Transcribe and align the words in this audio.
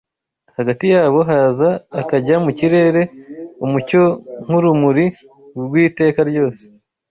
hagati 0.57 0.85
yabo 0.93 1.19
haza 1.29 1.69
akajya 2.01 2.35
mu 2.45 2.51
kirere 2.59 3.01
Umucyo 3.65 4.03
nk'urumuri 4.45 5.05
rw'iteka 5.65 6.19
ryose, 6.29 6.63